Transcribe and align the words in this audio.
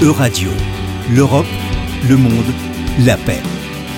Euradio, 0.00 0.50
l'Europe, 1.12 1.44
le 2.08 2.16
monde, 2.16 2.44
la 3.04 3.16
paix. 3.16 3.40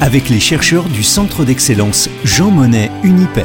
Avec 0.00 0.30
les 0.30 0.40
chercheurs 0.40 0.84
du 0.84 1.02
Centre 1.02 1.44
d'excellence 1.44 2.08
Jean 2.24 2.50
Monnet 2.50 2.90
Unipay. 3.04 3.44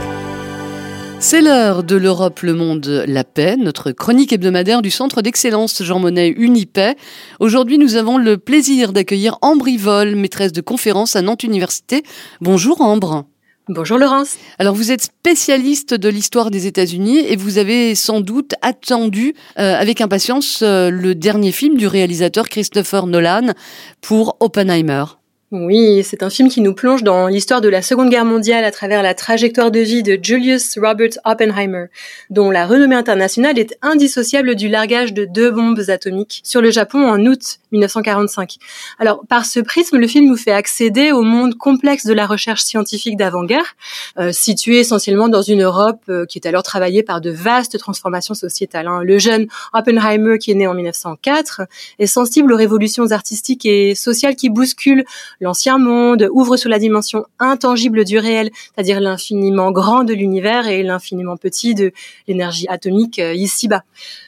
C'est 1.20 1.42
l'heure 1.42 1.84
de 1.84 1.98
l'Europe, 1.98 2.40
le 2.44 2.54
monde, 2.54 3.04
la 3.10 3.26
paix, 3.26 3.58
notre 3.58 3.92
chronique 3.92 4.32
hebdomadaire 4.32 4.82
du 4.82 4.90
Centre 4.90 5.22
d'excellence 5.22 5.84
Jean 5.84 6.00
Monnet 6.00 6.30
Unipay. 6.30 6.96
Aujourd'hui, 7.42 7.78
nous 7.78 7.98
avons 7.98 8.18
le 8.18 8.38
plaisir 8.38 8.94
d'accueillir 8.94 9.38
Ambre 9.42 9.68
Yvol, 9.68 10.16
maîtresse 10.16 10.54
de 10.54 10.62
conférence 10.62 11.18
à 11.18 11.22
Nantes 11.22 11.44
Université. 11.44 12.04
Bonjour 12.40 12.80
Ambre. 12.80 13.26
Bonjour 13.68 13.98
Laurence. 13.98 14.38
Alors 14.60 14.76
vous 14.76 14.92
êtes 14.92 15.02
spécialiste 15.02 15.96
de 15.96 16.08
l'histoire 16.08 16.52
des 16.52 16.68
États-Unis 16.68 17.26
et 17.28 17.36
vous 17.36 17.58
avez 17.58 17.96
sans 17.96 18.22
doute 18.22 18.54
attendu 18.62 19.34
euh, 19.58 19.74
avec 19.76 20.02
impatience 20.02 20.62
euh, 20.62 20.92
le 20.92 21.16
dernier 21.16 21.52
film 21.52 21.76
du 21.76 21.88
réalisateur 21.88 22.48
Christopher 22.48 23.08
Nolan 23.08 23.54
pour 24.02 24.38
Oppenheimer. 24.40 25.06
Oui, 25.52 26.04
c'est 26.04 26.22
un 26.22 26.30
film 26.30 26.50
qui 26.50 26.62
nous 26.62 26.74
plonge 26.76 27.02
dans 27.02 27.28
l'histoire 27.28 27.62
de 27.62 27.70
la 27.70 27.82
Seconde 27.82 28.10
Guerre 28.10 28.26
mondiale 28.26 28.66
à 28.66 28.72
travers 28.72 29.02
la 29.02 29.14
trajectoire 29.14 29.72
de 29.72 29.80
vie 29.80 30.04
de 30.04 30.20
Julius 30.22 30.78
Robert 30.78 31.12
Oppenheimer, 31.24 31.86
dont 32.30 32.52
la 32.52 32.68
renommée 32.68 32.96
internationale 32.96 33.58
est 33.58 33.78
indissociable 33.82 34.56
du 34.56 34.68
largage 34.68 35.14
de 35.14 35.26
deux 35.26 35.50
bombes 35.50 35.82
atomiques 35.88 36.42
sur 36.44 36.62
le 36.62 36.72
Japon 36.72 37.08
en 37.08 37.26
août 37.26 37.60
1945. 37.76 38.56
Alors, 39.00 39.22
par 39.28 39.46
ce 39.46 39.60
prisme, 39.60 39.98
le 39.98 40.08
film 40.08 40.28
nous 40.28 40.38
fait 40.38 40.52
accéder 40.52 41.12
au 41.12 41.22
monde 41.22 41.56
complexe 41.56 42.06
de 42.06 42.14
la 42.14 42.26
recherche 42.26 42.62
scientifique 42.62 43.18
d'avant-guerre, 43.18 43.76
euh, 44.18 44.32
situé 44.32 44.80
essentiellement 44.80 45.30
dans 45.30 45.42
une 45.42 45.64
Europe 45.64 46.02
euh, 46.10 46.26
qui 46.26 46.40
est 46.40 46.48
alors 46.48 46.64
travaillée 46.64 47.04
par 47.04 47.22
de 47.22 47.30
vastes 47.30 47.78
transformations 47.78 48.34
sociétales. 48.34 48.88
Hein. 48.88 49.02
Le 49.04 49.18
jeune 49.18 49.48
Oppenheimer, 49.74 50.38
qui 50.40 50.52
est 50.52 50.56
né 50.56 50.68
en 50.68 50.74
1904, 50.74 51.62
est 52.00 52.08
sensible 52.08 52.54
aux 52.54 52.58
révolutions 52.58 53.12
artistiques 53.12 53.66
et 53.66 53.96
sociales 53.96 54.36
qui 54.36 54.50
bousculent 54.50 55.06
l'ancien 55.42 55.78
monde, 55.78 56.30
ouvre 56.32 56.58
sur 56.58 56.70
la 56.70 56.80
dimension 56.80 57.26
intangible 57.40 58.06
du 58.06 58.18
réel, 58.18 58.52
c'est-à-dire 58.74 59.00
l'infiniment 59.00 59.72
grand 59.72 60.04
de 60.04 60.14
l'univers 60.14 60.68
et 60.68 60.84
l'infiniment 60.84 61.38
petit 61.38 61.76
de 61.76 61.92
l'énergie 62.28 62.68
atomique 62.70 63.20
euh, 63.20 63.34
ici-bas. 63.34 63.84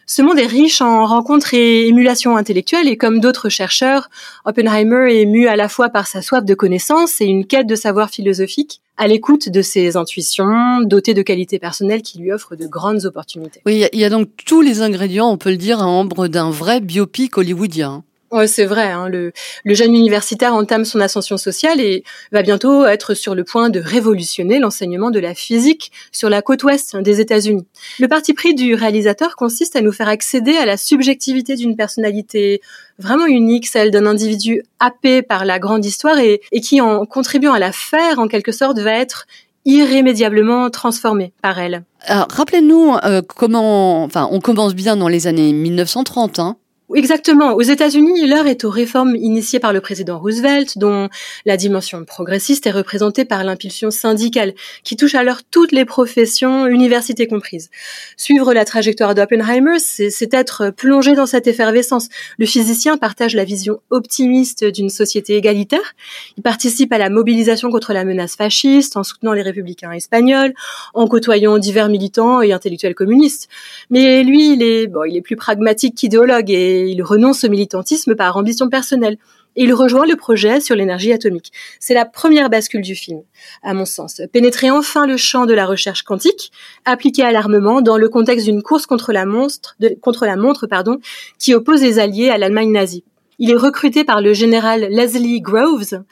Ce 0.05 0.21
monde 0.21 0.39
est 0.39 0.45
riche 0.45 0.81
en 0.81 1.05
rencontres 1.05 1.53
et 1.53 1.87
émulations 1.87 2.37
intellectuelles 2.37 2.87
et 2.87 2.95
comme 2.95 3.19
d'autres 3.19 3.36
chercheurs, 3.49 4.09
Oppenheimer 4.45 5.11
est 5.11 5.21
ému 5.21 5.47
à 5.47 5.55
la 5.55 5.69
fois 5.69 5.89
par 5.89 6.07
sa 6.07 6.21
soif 6.21 6.43
de 6.43 6.53
connaissance 6.53 7.21
et 7.21 7.25
une 7.25 7.45
quête 7.45 7.67
de 7.67 7.75
savoir 7.75 8.09
philosophique 8.09 8.81
à 8.97 9.07
l'écoute 9.07 9.49
de 9.49 9.61
ses 9.61 9.95
intuitions, 9.95 10.81
doté 10.81 11.13
de 11.13 11.21
qualités 11.21 11.59
personnelles 11.59 12.01
qui 12.01 12.17
lui 12.17 12.31
offrent 12.31 12.55
de 12.55 12.65
grandes 12.65 13.05
opportunités. 13.05 13.61
Oui, 13.65 13.85
il 13.93 13.99
y, 13.99 14.03
a 14.03 14.09
donc 14.09 14.29
tous 14.45 14.61
les 14.61 14.81
ingrédients, 14.81 15.29
on 15.29 15.37
peut 15.37 15.51
le 15.51 15.57
dire, 15.57 15.81
à 15.81 15.87
ombre 15.87 16.27
d'un 16.27 16.49
vrai 16.49 16.81
biopic 16.81 17.37
hollywoodien. 17.37 18.03
Ouais, 18.31 18.47
c'est 18.47 18.65
vrai. 18.65 18.91
Hein, 18.91 19.07
le, 19.07 19.31
le, 19.63 19.73
jeune 19.73 19.95
universitaire 19.95 20.53
entame 20.53 20.83
son 20.83 20.99
ascension 20.99 21.37
sociale 21.37 21.79
et 21.79 22.03
va 22.33 22.41
bientôt 22.41 22.85
être 22.85 23.13
sur 23.13 23.35
le 23.35 23.45
point 23.45 23.69
de 23.69 23.79
révolutionner 23.79 24.59
l'enseignement 24.59 25.11
de 25.11 25.19
la 25.19 25.33
physique 25.33 25.91
sur 26.11 26.29
la 26.29 26.41
côte 26.41 26.63
ouest 26.63 26.97
des 26.97 27.21
États-Unis. 27.21 27.65
Le 27.99 28.07
parti 28.09 28.33
pris 28.33 28.53
du 28.53 28.75
réalisateur 28.75 29.37
consiste 29.37 29.77
à 29.77 29.81
nous 29.81 29.93
faire 29.93 30.09
accéder 30.09 30.57
à 30.57 30.65
la 30.65 30.75
subjectivité 30.75 31.55
d'une 31.55 31.77
personnalité 31.77 32.61
vraiment 32.99 33.27
unique, 33.27 33.67
celle 33.67 33.91
d'un 33.91 34.05
individu 34.05 34.61
happé 34.79 35.21
par 35.21 35.45
la 35.45 35.57
grande 35.59 35.85
histoire 35.85 36.19
et, 36.19 36.41
et 36.51 36.59
qui, 36.59 36.81
en 36.81 37.05
contribuant 37.05 37.53
à 37.53 37.59
la 37.59 37.71
faire, 37.71 38.19
en 38.19 38.27
quelque 38.27 38.51
sorte, 38.51 38.79
va 38.79 38.91
être 38.91 39.25
irrémédiablement 39.67 40.69
transformé 40.69 41.33
par 41.41 41.59
elle. 41.59 41.83
Rappelez-nous 42.07 42.95
euh, 43.03 43.21
comment, 43.21 44.03
enfin, 44.03 44.27
on 44.31 44.39
commence 44.39 44.73
bien 44.73 44.95
dans 44.95 45.09
les 45.09 45.27
années 45.27 45.51
1930, 45.53 46.39
hein 46.39 46.55
Exactement. 46.95 47.53
Aux 47.53 47.61
États-Unis, 47.61 48.25
l'heure 48.27 48.47
est 48.47 48.63
aux 48.63 48.69
réformes 48.69 49.17
initiées 49.17 49.59
par 49.59 49.73
le 49.73 49.81
président 49.81 50.19
Roosevelt, 50.19 50.77
dont 50.77 51.09
la 51.45 51.57
dimension 51.57 52.05
progressiste 52.05 52.65
est 52.65 52.71
représentée 52.71 53.25
par 53.25 53.43
l'impulsion 53.43 53.91
syndicale, 53.91 54.53
qui 54.85 54.95
touche 54.95 55.13
alors 55.13 55.39
toutes 55.51 55.73
les 55.73 55.83
professions, 55.83 56.65
universités 56.65 57.27
comprises. 57.27 57.69
Suivre 58.15 58.53
la 58.53 58.63
trajectoire 58.63 59.15
d'Oppenheimer, 59.15 59.79
c'est 59.79 60.33
être 60.33 60.69
plongé 60.69 61.13
dans 61.13 61.25
cette 61.25 61.47
effervescence. 61.47 62.07
Le 62.37 62.45
physicien 62.45 62.95
partage 62.95 63.35
la 63.35 63.43
vision 63.43 63.81
optimiste 63.89 64.63
d'une 64.63 64.89
société 64.89 65.35
égalitaire. 65.35 65.93
Il 66.37 66.41
participe 66.41 66.93
à 66.93 66.97
la 66.97 67.09
mobilisation 67.09 67.69
contre 67.69 67.91
la 67.91 68.05
menace 68.05 68.37
fasciste, 68.37 68.95
en 68.95 69.03
soutenant 69.03 69.33
les 69.33 69.41
républicains 69.41 69.91
espagnols, 69.91 70.53
en 70.93 71.05
côtoyant 71.07 71.57
divers 71.57 71.89
militants 71.89 72.41
et 72.41 72.53
intellectuels 72.53 72.95
communistes. 72.95 73.49
Mais 73.89 74.23
lui, 74.23 74.53
il 74.53 74.63
est, 74.63 74.87
bon, 74.87 75.03
il 75.03 75.17
est 75.17 75.21
plus 75.21 75.35
pragmatique 75.35 75.95
qu'idéologue 75.95 76.49
et 76.49 76.76
il 76.81 77.01
renonce 77.03 77.43
au 77.43 77.49
militantisme 77.49 78.15
par 78.15 78.37
ambition 78.37 78.69
personnelle. 78.69 79.17
Et 79.55 79.63
il 79.63 79.73
rejoint 79.73 80.05
le 80.05 80.15
projet 80.15 80.61
sur 80.61 80.75
l'énergie 80.75 81.11
atomique. 81.11 81.51
C'est 81.79 81.95
la 81.95 82.05
première 82.05 82.49
bascule 82.49 82.81
du 82.81 82.93
film, 82.93 83.21
à 83.63 83.73
mon 83.73 83.85
sens. 83.85 84.21
Pénétrer 84.31 84.69
enfin 84.69 85.07
le 85.07 85.17
champ 85.17 85.47
de 85.47 85.53
la 85.53 85.65
recherche 85.65 86.03
quantique, 86.03 86.51
appliquée 86.85 87.23
à 87.23 87.31
l'armement 87.31 87.81
dans 87.81 87.97
le 87.97 88.07
contexte 88.07 88.45
d'une 88.45 88.61
course 88.61 88.85
contre 88.85 89.13
la, 89.13 89.25
montre 89.25 90.67
pardon, 90.67 90.99
qui 91.39 91.55
oppose 91.55 91.81
les 91.81 91.97
Alliés 91.97 92.29
à 92.29 92.37
l'Allemagne 92.37 92.71
nazie. 92.71 93.03
Il 93.39 93.51
est 93.51 93.55
recruté 93.55 94.03
par 94.03 94.21
le 94.21 94.33
général 94.33 94.87
Leslie 94.89 95.41
Groves 95.41 96.03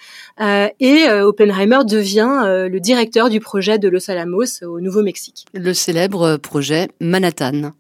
euh, 0.41 0.67
et 0.79 1.07
euh, 1.09 1.27
Oppenheimer 1.27 1.79
devient 1.83 2.43
euh, 2.45 2.69
le 2.69 2.79
directeur 2.79 3.29
du 3.29 3.39
projet 3.39 3.79
de 3.79 3.87
Los 3.89 4.11
Alamos 4.11 4.63
au 4.63 4.79
Nouveau-Mexique. 4.79 5.45
Le 5.53 5.73
célèbre 5.73 6.37
projet 6.37 6.89
Manhattan. 7.01 7.73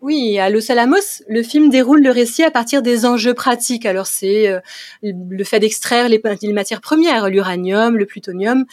Oui, 0.00 0.38
à 0.38 0.48
Los 0.48 0.70
Alamos, 0.70 1.24
le 1.28 1.42
film 1.42 1.70
déroule 1.70 2.00
le 2.00 2.12
récit 2.12 2.44
à 2.44 2.52
partir 2.52 2.82
des 2.82 3.04
enjeux 3.04 3.34
pratiques. 3.34 3.84
Alors 3.84 4.06
c'est 4.06 4.46
euh, 4.46 4.60
le 5.02 5.42
fait 5.42 5.58
d'extraire 5.58 6.08
les, 6.08 6.22
matières 6.52 6.80
premières, 6.80 7.28
l'uranium, 7.28 7.96
le 7.96 8.06
plutonium, 8.06 8.64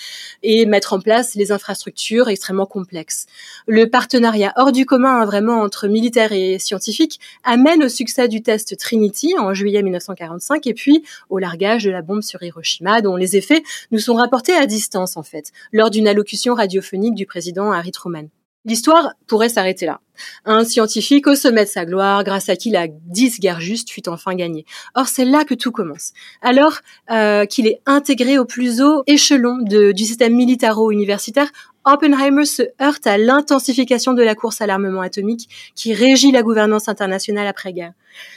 et 0.43 0.67
mettre 0.67 0.93
en 0.93 0.99
place 0.99 1.33
les 1.33 1.51
infrastructures 1.51 2.29
extrêmement 2.29 2.67
complexes. 2.67 3.25
Le 3.65 3.89
partenariat 3.89 4.53
hors 4.55 4.71
du 4.71 4.85
commun, 4.85 5.21
hein, 5.21 5.25
vraiment 5.25 5.61
entre 5.61 5.87
militaires 5.87 6.31
et 6.31 6.59
scientifiques, 6.59 7.19
amène 7.43 7.83
au 7.83 7.89
succès 7.89 8.27
du 8.27 8.43
test 8.43 8.77
Trinity 8.77 9.33
en 9.39 9.55
juillet 9.55 9.81
1945, 9.81 10.67
et 10.67 10.75
puis 10.75 11.03
au 11.31 11.39
largage 11.39 11.85
de 11.85 11.89
la 11.89 12.03
bombe 12.03 12.21
sur 12.21 12.43
Hiroshima, 12.43 13.01
dont 13.01 13.15
les 13.15 13.35
effets 13.35 13.63
nous 13.89 13.99
sont 13.99 14.13
rapportés 14.13 14.53
à 14.53 14.67
distance 14.67 15.17
en 15.17 15.23
fait, 15.23 15.51
lors 15.71 15.89
d'une 15.89 16.07
allocution 16.07 16.53
radiophonique 16.53 17.15
du 17.15 17.25
président 17.25 17.71
Harry 17.71 17.91
Truman. 17.91 18.27
L'histoire 18.65 19.13
pourrait 19.27 19.49
s'arrêter 19.49 19.85
là. 19.85 20.01
Un 20.45 20.63
scientifique 20.63 21.27
au 21.27 21.35
sommet 21.35 21.65
de 21.65 21.69
sa 21.69 21.85
gloire, 21.85 22.23
grâce 22.23 22.49
à 22.49 22.55
qui 22.55 22.71
la 22.71 22.87
10 22.87 23.39
guerre 23.39 23.59
juste 23.59 23.91
fut 23.91 24.07
enfin 24.09 24.33
gagnée. 24.33 24.65
Or, 24.95 25.07
c'est 25.07 25.25
là 25.25 25.43
que 25.43 25.53
tout 25.53 25.71
commence. 25.71 26.13
Alors 26.41 26.79
euh, 27.11 27.45
qu'il 27.45 27.67
est 27.67 27.81
intégré 27.85 28.37
au 28.37 28.45
plus 28.45 28.81
haut 28.81 29.03
échelon 29.07 29.59
du 29.61 30.05
système 30.05 30.35
militaro-universitaire, 30.35 31.51
Oppenheimer 31.85 32.46
se 32.46 32.63
heurte 32.81 33.06
à 33.06 33.18
l'intensification 33.18 34.13
de 34.13 34.23
la 34.23 34.34
course 34.34 34.59
à 34.59 34.66
l'armement 34.66 35.01
atomique 35.01 35.50
qui 35.75 35.94
régit 35.94 36.31
la 36.31 36.41
gouvernance 36.41 36.90
internationale 36.90 37.46
après-guerre. 37.46 37.94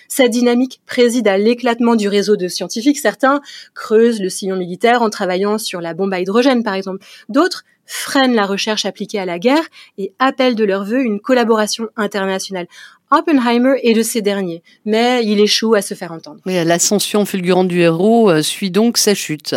Cette 0.06 0.32
dynamique 0.32 0.80
préside 0.86 1.26
à 1.28 1.38
l'éclatement 1.38 1.96
du 1.96 2.08
réseau 2.08 2.36
de 2.36 2.46
scientifiques. 2.46 2.98
Certains 2.98 3.40
creusent 3.74 4.20
le 4.20 4.28
sillon 4.28 4.56
militaire 4.56 5.00
en 5.00 5.08
travaillant 5.08 5.56
sur 5.56 5.80
la 5.80 5.94
bombe 5.94 6.12
à 6.12 6.20
hydrogène, 6.20 6.62
par 6.62 6.74
exemple. 6.74 7.04
D'autres 7.30 7.64
freinent 7.86 8.34
la 8.34 8.44
recherche 8.44 8.84
appliquée 8.84 9.18
à 9.18 9.24
la 9.24 9.38
guerre 9.38 9.64
et 9.96 10.12
appellent 10.18 10.54
de 10.54 10.64
leur 10.64 10.84
vœu 10.84 11.00
une 11.00 11.20
collaboration 11.20 11.88
internationale. 11.96 12.66
Oppenheimer 13.10 13.80
est 13.82 13.94
de 13.94 14.02
ces 14.02 14.20
derniers, 14.20 14.62
mais 14.84 15.24
il 15.24 15.40
échoue 15.40 15.74
à 15.74 15.80
se 15.80 15.94
faire 15.94 16.12
entendre. 16.12 16.40
L'ascension 16.44 17.24
fulgurante 17.24 17.68
du 17.68 17.80
héros 17.80 18.30
euh, 18.30 18.42
suit 18.42 18.70
donc 18.70 18.98
sa 18.98 19.14
chute. 19.14 19.54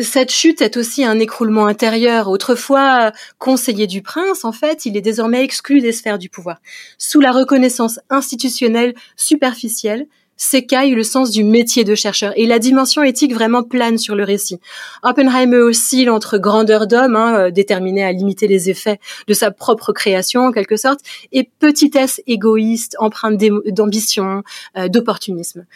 Cette 0.00 0.32
chute 0.32 0.60
est 0.60 0.76
aussi 0.76 1.04
un 1.04 1.20
écroulement 1.20 1.66
intérieur. 1.66 2.28
Autrefois 2.28 3.12
conseiller 3.38 3.86
du 3.86 4.02
prince, 4.02 4.44
en 4.44 4.52
fait, 4.52 4.86
il 4.86 4.96
est 4.96 5.00
désormais 5.00 5.44
exclu 5.44 5.80
des 5.80 5.92
sphères 5.92 6.18
du 6.18 6.28
pouvoir. 6.28 6.58
Sous 6.98 7.20
la 7.20 7.30
reconnaissance 7.30 8.00
institutionnelle 8.10 8.94
superficielle, 9.16 10.06
s'écaille 10.36 10.90
le 10.92 11.02
sens 11.02 11.30
du 11.30 11.44
métier 11.44 11.84
de 11.84 11.94
chercheur 11.94 12.32
et 12.36 12.46
la 12.46 12.58
dimension 12.58 13.02
éthique 13.02 13.34
vraiment 13.34 13.62
plane 13.62 13.98
sur 13.98 14.14
le 14.14 14.24
récit. 14.24 14.58
Oppenheimer 15.02 15.58
oscille 15.58 16.10
entre 16.10 16.38
grandeur 16.38 16.86
d'homme, 16.86 17.16
hein, 17.16 17.38
euh, 17.38 17.50
déterminé 17.50 18.04
à 18.04 18.12
limiter 18.12 18.46
les 18.46 18.70
effets 18.70 18.98
de 19.28 19.34
sa 19.34 19.50
propre 19.50 19.92
création 19.92 20.46
en 20.46 20.52
quelque 20.52 20.76
sorte, 20.76 21.00
et 21.32 21.48
petitesse 21.58 22.20
égoïste, 22.26 22.96
empreinte 22.98 23.40
d'ambition, 23.66 24.42
euh, 24.76 24.88
d'opportunisme. 24.88 25.66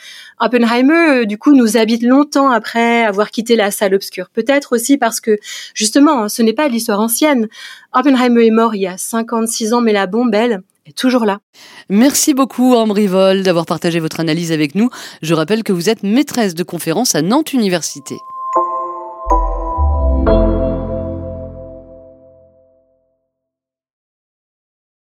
Oppenheimer, 0.41 1.23
euh, 1.23 1.25
du 1.25 1.38
coup, 1.38 1.55
nous 1.55 1.77
habite 1.77 2.03
longtemps 2.03 2.50
après 2.50 3.05
avoir 3.05 3.31
quitté 3.31 3.56
la 3.56 3.71
salle 3.71 3.94
obscure. 3.94 4.29
Peut-être 4.31 4.75
aussi 4.75 4.99
parce 4.99 5.21
que, 5.21 5.38
justement, 5.75 6.25
hein, 6.25 6.29
ce 6.29 6.43
n'est 6.43 6.53
pas 6.53 6.69
l'histoire 6.69 7.00
ancienne. 7.00 7.49
Oppenheimer 7.93 8.47
est 8.47 8.50
mort 8.50 8.75
il 8.75 8.82
y 8.82 8.87
a 8.87 8.97
56 8.97 9.73
ans, 9.73 9.81
mais 9.81 9.93
la 9.93 10.06
bombe, 10.06 10.35
elle, 10.35 10.62
toujours 10.96 11.25
là. 11.25 11.38
Merci 11.88 12.35
beaucoup, 12.35 12.75
Ambry 12.75 13.06
Vol, 13.06 13.43
d'avoir 13.43 13.67
partagé 13.67 14.00
votre 14.00 14.20
analyse 14.20 14.52
avec 14.52 14.75
nous. 14.75 14.90
Je 15.23 15.35
rappelle 15.35 15.62
que 15.62 15.73
vous 15.73 15.88
êtes 15.88 16.02
maîtresse 16.02 16.55
de 16.55 16.62
conférence 16.62 17.14
à 17.14 17.23
Nantes 17.23 17.52
Université. 17.52 18.17